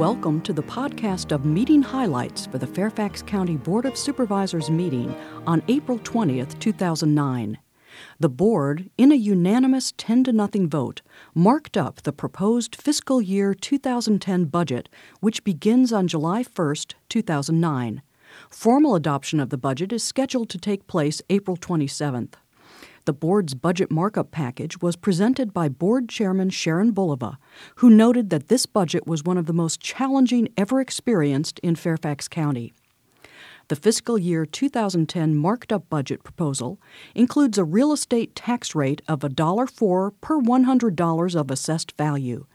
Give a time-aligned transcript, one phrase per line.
[0.00, 5.14] Welcome to the podcast of meeting highlights for the Fairfax County Board of Supervisors meeting
[5.46, 7.58] on April 20th, 2009.
[8.18, 11.02] The board, in a unanimous 10 to nothing vote,
[11.34, 14.88] marked up the proposed fiscal year 2010 budget,
[15.20, 18.00] which begins on July 1st, 2009.
[18.48, 22.36] Formal adoption of the budget is scheduled to take place April 27th.
[23.06, 27.36] The board's budget markup package was presented by Board Chairman Sharon Bulova,
[27.76, 32.28] who noted that this budget was one of the most challenging ever experienced in Fairfax
[32.28, 32.74] County.
[33.68, 36.80] The fiscal year 2010 marked up budget proposal
[37.14, 42.46] includes a real estate tax rate of $1.04 per $100 of assessed value.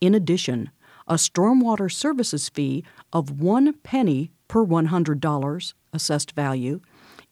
[0.00, 0.70] In addition,
[1.08, 6.80] a stormwater services fee of one penny per $100 assessed value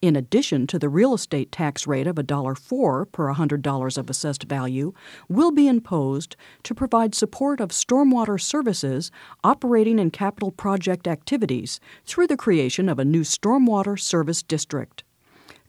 [0.01, 4.93] in addition to the real estate tax rate of $1.04 per $100 of assessed value,
[5.29, 9.11] will be imposed to provide support of stormwater services
[9.43, 15.03] operating in capital project activities through the creation of a new stormwater service district.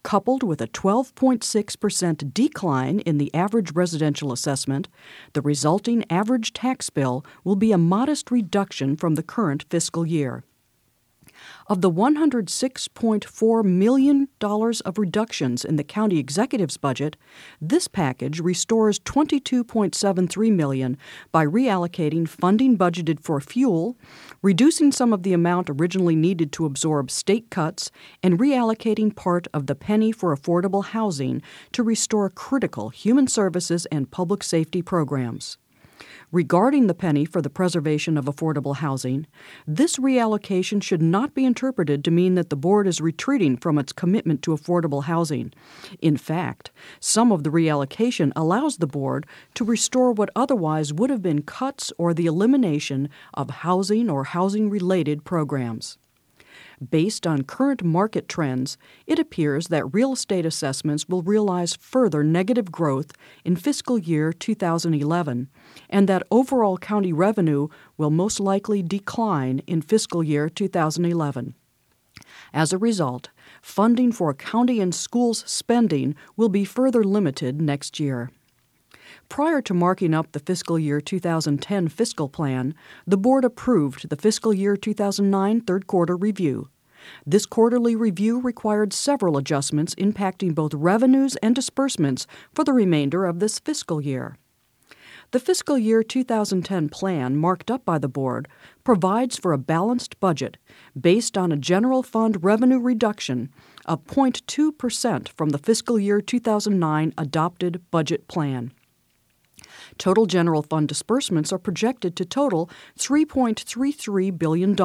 [0.03, 4.87] Coupled with a 12.6% decline in the average residential assessment,
[5.33, 10.43] the resulting average tax bill will be a modest reduction from the current fiscal year.
[11.67, 17.15] Of the $106.4 million of reductions in the county executive's budget,
[17.61, 20.97] this package restores 22.73 million
[21.31, 23.97] by reallocating funding budgeted for fuel,
[24.41, 27.91] reducing some of the amount originally needed to absorb state cuts,
[28.23, 34.11] and reallocating part of the penny for affordable housing to restore critical human services and
[34.11, 35.57] public safety programs.
[36.31, 39.25] Regarding the penny for the preservation of affordable housing,
[39.67, 43.91] this reallocation should not be interpreted to mean that the board is retreating from its
[43.91, 45.51] commitment to affordable housing.
[46.01, 51.21] In fact, some of the reallocation allows the board to restore what otherwise would have
[51.21, 55.97] been cuts or the elimination of housing or housing related programs.
[56.89, 62.71] Based on current market trends, it appears that real estate assessments will realize further negative
[62.71, 63.11] growth
[63.43, 65.49] in fiscal year 2011,
[65.89, 67.67] and that overall county revenue
[67.97, 71.55] will most likely decline in fiscal year 2011.
[72.53, 73.29] As a result,
[73.61, 78.31] funding for county and schools spending will be further limited next year.
[79.29, 82.73] Prior to marking up the fiscal year 2010 fiscal plan,
[83.05, 86.69] the board approved the fiscal year 2009 third quarter review.
[87.25, 93.39] This quarterly review required several adjustments impacting both revenues and disbursements for the remainder of
[93.39, 94.37] this fiscal year.
[95.31, 98.47] The fiscal year 2010 plan, marked up by the Board,
[98.83, 100.57] provides for a balanced budget
[100.99, 103.51] based on a general fund revenue reduction
[103.85, 108.71] of 0.2% from the fiscal year 2009 adopted budget plan.
[109.99, 114.75] Total general fund disbursements are projected to total $3.33 billion,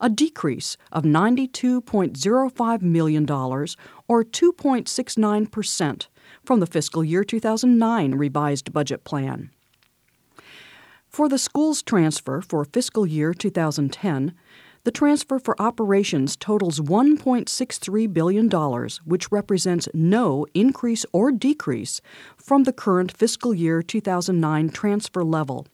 [0.00, 6.06] a decrease of $92.05 million, or 2.69%,
[6.44, 9.50] from the fiscal year 2009 revised budget plan.
[11.08, 14.32] For the schools transfer for fiscal year 2010,
[14.84, 18.48] the transfer for operations totals $1.63 billion,
[19.04, 22.00] which represents no increase or decrease
[22.36, 25.66] from the current fiscal year 2009 transfer level.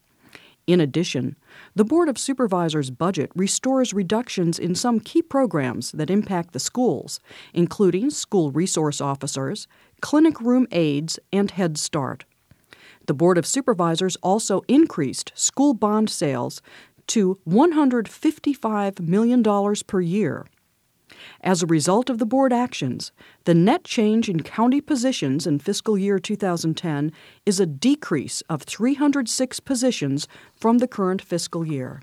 [0.66, 1.36] In addition,
[1.76, 7.20] the Board of Supervisors budget restores reductions in some key programs that impact the schools,
[7.54, 9.68] including school resource officers,
[10.00, 12.24] clinic room aides, and Head Start.
[13.06, 16.60] The Board of Supervisors also increased school bond sales
[17.08, 19.42] to $155 million
[19.86, 20.46] per year.
[21.40, 23.12] As a result of the board actions,
[23.44, 27.12] the net change in county positions in fiscal year 2010
[27.44, 32.02] is a decrease of 306 positions from the current fiscal year.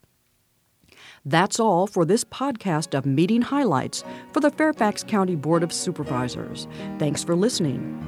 [1.24, 6.68] That's all for this podcast of meeting highlights for the Fairfax County Board of Supervisors.
[6.98, 8.00] Thanks for listening.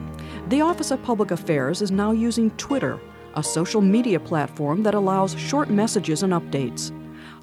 [0.49, 3.01] The Office of Public Affairs is now using Twitter,
[3.35, 6.93] a social media platform that allows short messages and updates.